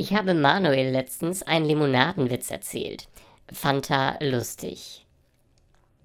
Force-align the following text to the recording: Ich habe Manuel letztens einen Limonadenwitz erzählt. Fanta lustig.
Ich 0.00 0.14
habe 0.14 0.32
Manuel 0.32 0.92
letztens 0.92 1.42
einen 1.42 1.66
Limonadenwitz 1.66 2.50
erzählt. 2.50 3.06
Fanta 3.52 4.16
lustig. 4.22 5.04